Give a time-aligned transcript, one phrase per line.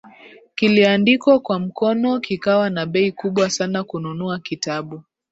[0.55, 5.03] kiliandikwa kwa mkono kikawa na bei kubwa sana Kununua kitabu